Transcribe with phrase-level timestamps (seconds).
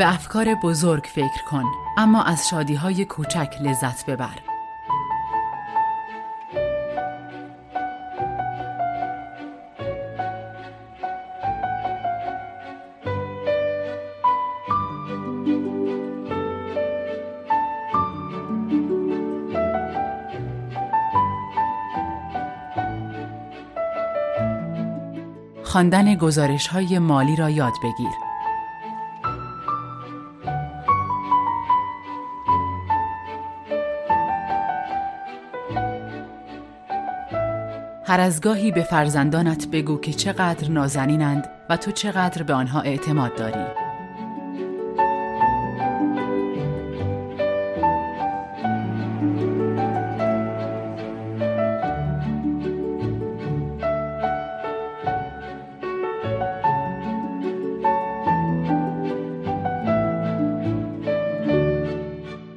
[0.00, 1.64] به افکار بزرگ فکر کن
[1.96, 4.38] اما از شادی های کوچک لذت ببر
[25.64, 28.29] خواندن گزارش های مالی را یاد بگیر.
[38.10, 43.36] هر از گاهی به فرزندانت بگو که چقدر نازنینند و تو چقدر به آنها اعتماد
[43.36, 43.64] داری.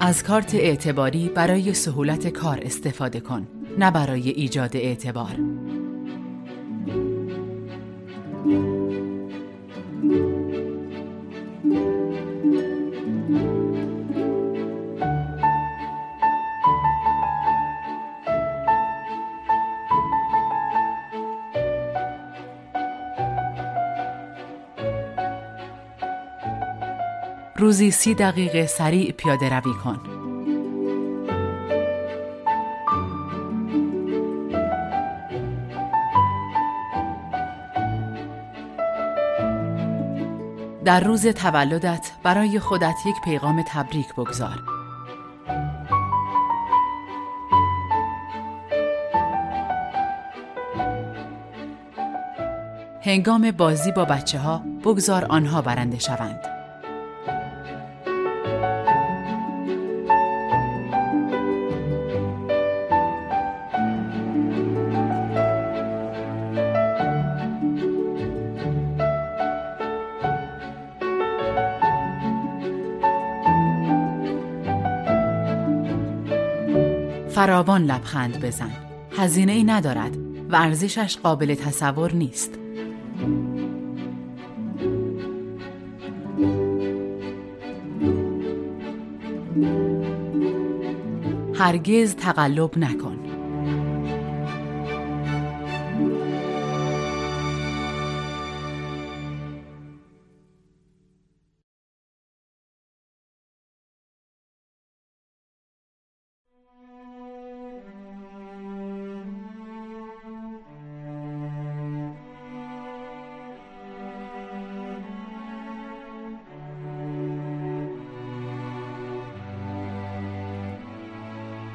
[0.00, 5.36] از کارت اعتباری برای سهولت کار استفاده کن نه برای ایجاد اعتبار
[27.56, 30.17] روزی سی دقیقه سریع پیاده روی کن.
[40.88, 44.62] در روز تولدت برای خودت یک پیغام تبریک بگذار.
[53.02, 56.47] هنگام بازی با بچه ها بگذار آنها برنده شوند.
[77.38, 78.70] فراوان لبخند بزن.
[79.18, 80.16] هزینه ای ندارد
[80.50, 82.58] و ارزشش قابل تصور نیست.
[91.54, 93.27] هرگز تقلب نکن.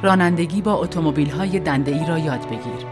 [0.04, 2.86] رانندگی با اتومبیل های دنده ای را یاد بگیر.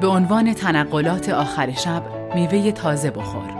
[0.00, 2.02] به عنوان تنقلات آخر شب
[2.34, 3.59] میوه تازه بخور.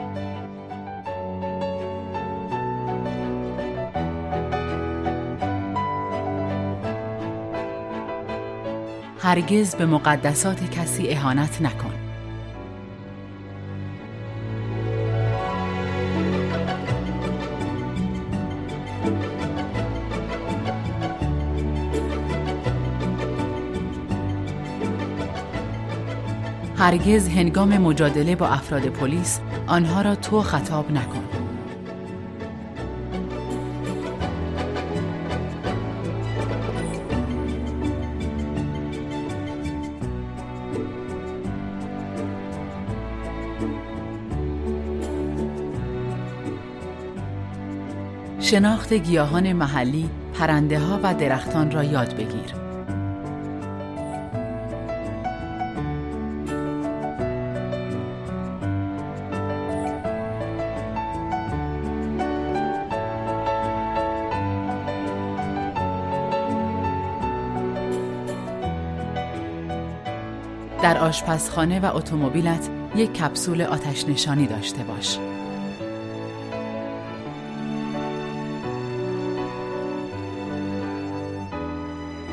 [9.22, 11.94] هرگز به مقدسات کسی اهانت نکن.
[26.76, 31.39] هرگز هنگام مجادله با افراد پلیس آنها را تو خطاب نکن.
[48.50, 52.54] شناخت گیاهان محلی، پرنده ها و درختان را یاد بگیر.
[70.82, 75.18] در آشپزخانه و اتومبیلت یک کپسول آتش نشانی داشته باش.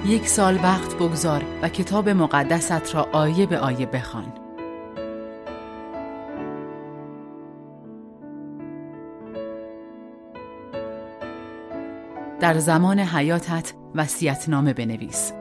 [0.07, 4.33] یک سال وقت بگذار و کتاب مقدست را آیه به آیه بخوان.
[12.39, 15.33] در زمان حیاتت وصیت‌نامه بنویس.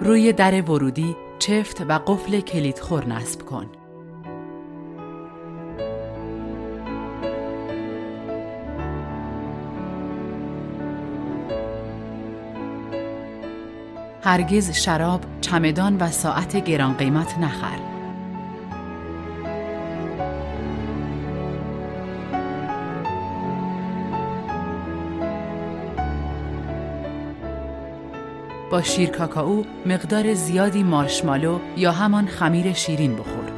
[0.00, 3.66] روی در ورودی چفت و قفل کلیدخور نصب کن.
[14.26, 17.78] هرگز شراب، چمدان و ساعت گران قیمت نخر.
[28.70, 33.55] با شیر کاکائو مقدار زیادی مارشمالو یا همان خمیر شیرین بخور.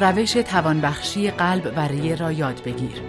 [0.00, 3.02] روش توانبخشی قلب و ریه را یاد بگیر.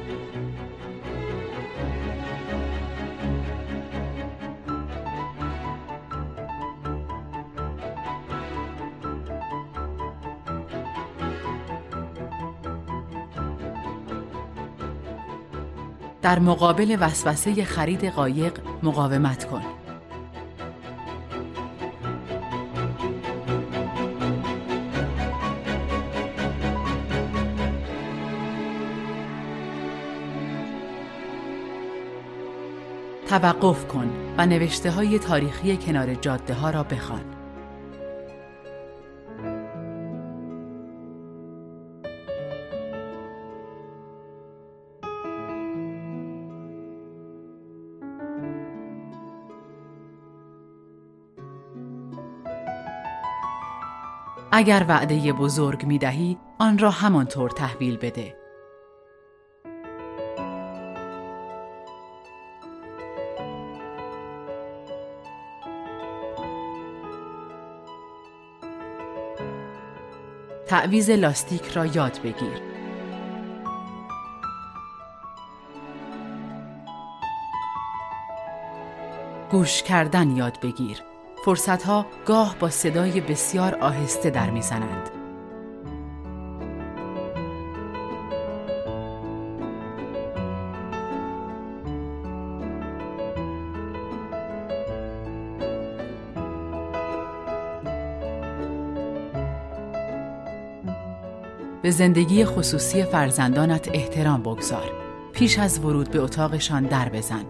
[16.22, 19.62] در مقابل وسوسه خرید قایق مقاومت کن.
[33.32, 37.22] توقف کن و نوشته های تاریخی کنار جاده ها را بخوان.
[54.52, 58.41] اگر وعده بزرگ می دهی آن را همانطور تحویل بده
[70.72, 72.62] تعویز لاستیک را یاد بگیر.
[79.52, 81.02] گوش کردن یاد بگیر.
[81.46, 85.21] فرصتها گاه با صدای بسیار آهسته در می‌زنند.
[101.82, 104.92] به زندگی خصوصی فرزندانت احترام بگذار.
[105.34, 107.46] پیش از ورود به اتاقشان در بزن.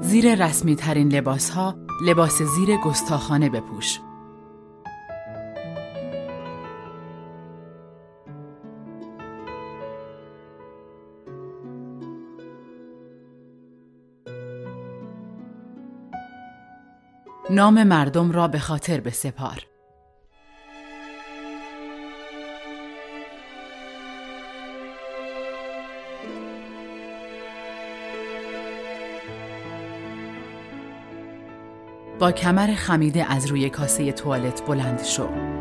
[0.00, 1.74] زیر رسمی ترین لباس ها
[2.06, 4.00] لباس زیر گستاخانه بپوش.
[17.52, 19.66] نام مردم را به خاطر بسپار.
[32.18, 35.59] با کمر خمیده از روی کاسه توالت بلند شو.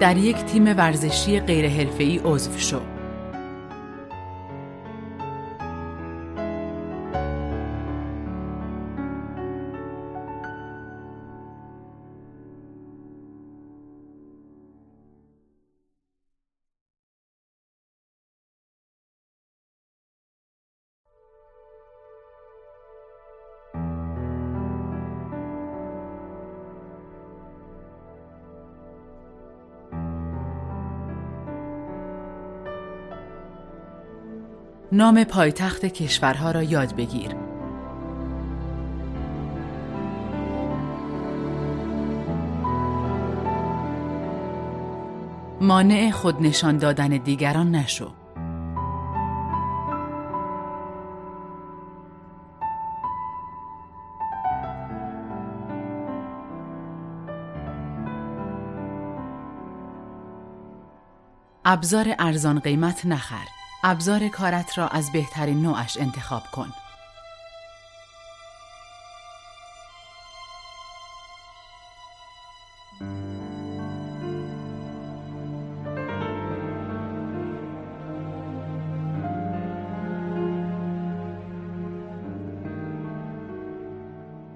[0.00, 2.99] در یک تیم ورزشی غیرحرفه‌ای عضو شو.
[34.92, 37.34] نام پایتخت کشورها را یاد بگیر.
[45.60, 48.10] مانع خود نشان دادن دیگران نشو.
[61.64, 63.59] ابزار ارزان قیمت نخر.
[63.84, 66.72] ابزار کارت را از بهترین نوعش انتخاب کن.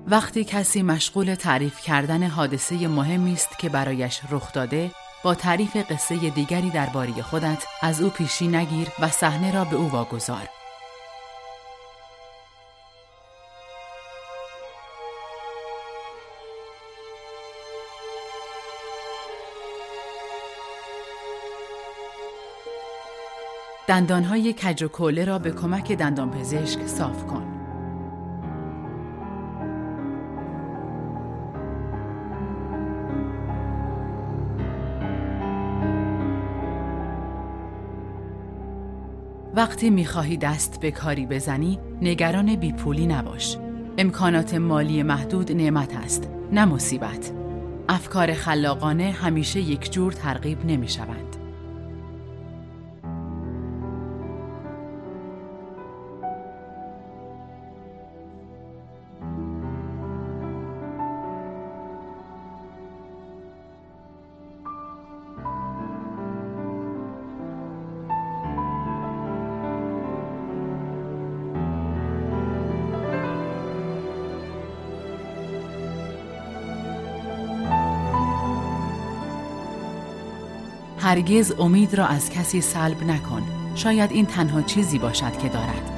[0.06, 4.90] وقتی کسی مشغول تعریف کردن حادثه مهمی است که برایش رخ داده
[5.24, 9.90] با تعریف قصه دیگری درباره خودت از او پیشی نگیر و صحنه را به او
[9.90, 10.48] واگذار
[23.86, 27.53] دندانهای کج و کوله را به کمک دندانپزشک صاف کن.
[39.56, 43.56] وقتی می‌خواهی دست به کاری بزنی نگران بیپولی نباش
[43.98, 47.32] امکانات مالی محدود نعمت است نه مصیبت
[47.88, 51.43] افکار خلاقانه همیشه یک جور ترغیب نمی شوند.
[81.04, 83.42] هرگز امید را از کسی سلب نکن.
[83.74, 85.90] شاید این تنها چیزی باشد که دارد.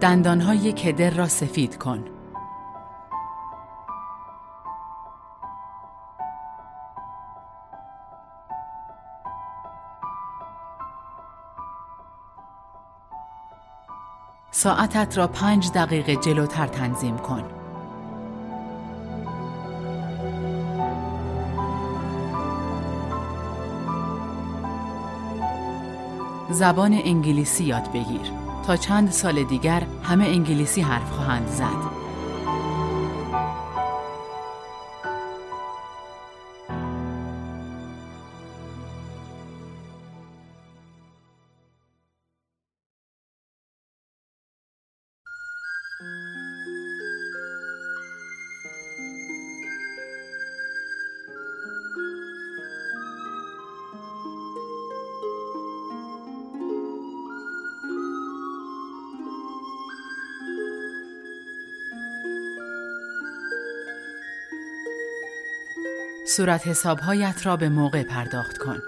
[0.00, 2.15] دندانهای کدر را سفید کن.
[14.50, 17.42] ساعتت را پنج دقیقه جلوتر تنظیم کن.
[26.50, 28.32] زبان انگلیسی یاد بگیر
[28.66, 31.95] تا چند سال دیگر همه انگلیسی حرف خواهند زد.
[66.28, 68.78] صورت حسابهایت را به موقع پرداخت کن.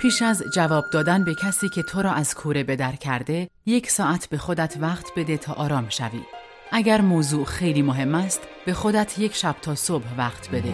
[0.00, 3.90] پیش از جواب دادن به کسی که تو را از کوره به در کرده، یک
[3.90, 6.37] ساعت به خودت وقت بده تا آرام شوی.
[6.72, 10.72] اگر موضوع خیلی مهم است به خودت یک شب تا صبح وقت بده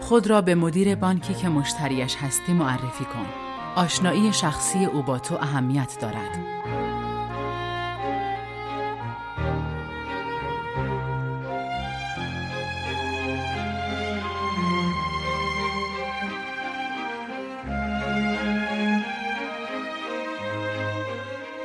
[0.00, 3.43] خود را به مدیر بانکی که مشتریش هستی معرفی کن.
[3.76, 6.38] آشنایی شخصی او با تو اهمیت دارد.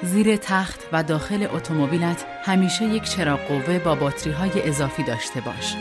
[0.04, 5.75] زیر تخت و داخل اتومبیلت همیشه یک چراغ قوه با باتری های اضافی داشته باش.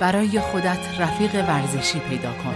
[0.00, 2.54] برای خودت رفیق ورزشی پیدا کن.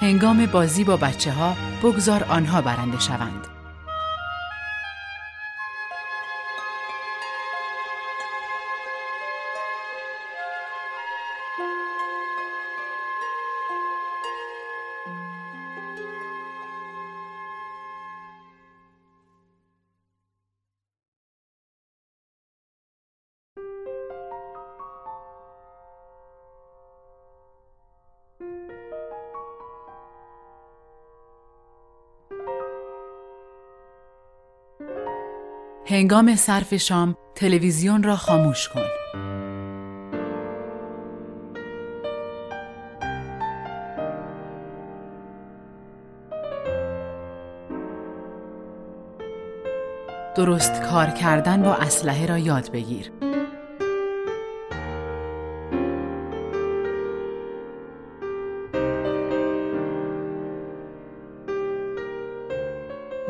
[0.00, 3.57] هنگام بازی با بچه ها بگذار آنها برنده شوند.
[35.90, 38.84] هنگام صرف شام تلویزیون را خاموش کن.
[50.36, 53.17] درست کار کردن با اسلحه را یاد بگیر.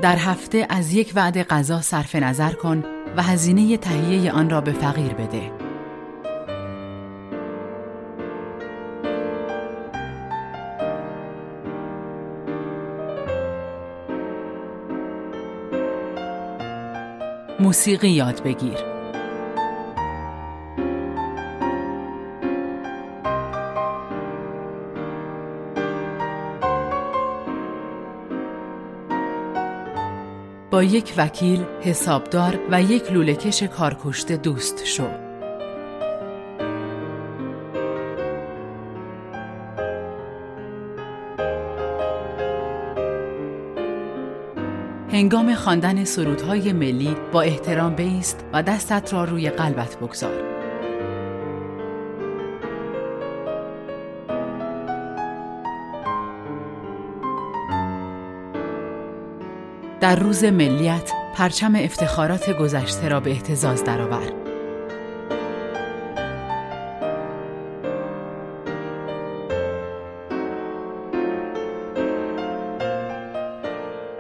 [0.03, 2.85] در هفته از یک وعده غذا صرف نظر کن
[3.17, 5.53] و هزینه تهیه آن را به فقیر بده.
[17.61, 18.98] موسیقی یاد بگیر.
[30.83, 35.07] یک وکیل، حسابدار و یک لولهکش کارکشته دوست شو.
[45.13, 50.48] هنگام خواندن سرودهای ملی با احترام بیست و دستت را روی قلبت بگذار.
[60.09, 64.33] در روز ملیت پرچم افتخارات گذشته را به احتزاز درآور.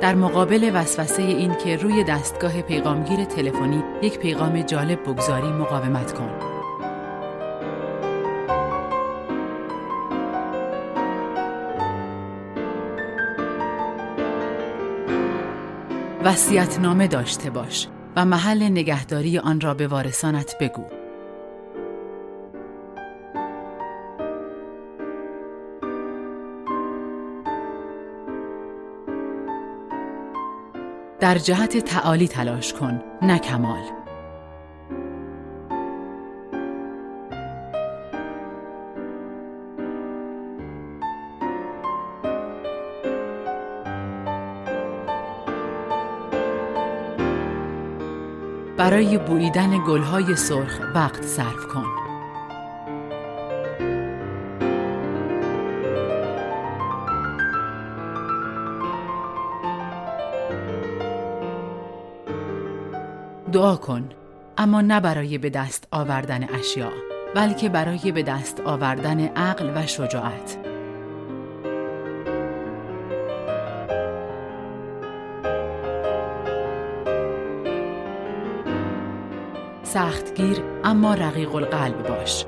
[0.01, 6.48] در مقابل وسوسه این که روی دستگاه پیغامگیر تلفنی یک پیغام جالب بگذاری مقاومت کن.
[16.81, 20.85] نامه داشته باش و محل نگهداری آن را به وارثانت بگو.
[31.21, 33.98] در جهت تعالی تلاش کن، نه کمال.
[48.79, 51.85] برای بوییدن گلهای سرخ وقت صرف کن.
[63.53, 64.09] دعا کن
[64.59, 66.93] اما نه برای به دست آوردن اشیاء
[67.35, 70.67] بلکه برای به دست آوردن عقل و شجاعت
[79.92, 82.44] سختگیر اما رقیق القلب باش.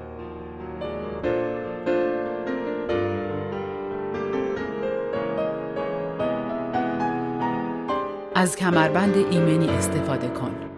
[8.34, 10.69] از کمربند ایمنی استفاده کن.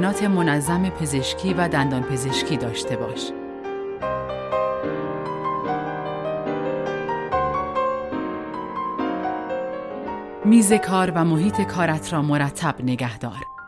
[0.00, 3.32] معاینات منظم پزشکی و دندان پزشکی داشته باش.
[10.44, 13.59] میز کار و محیط کارت را مرتب نگه دار.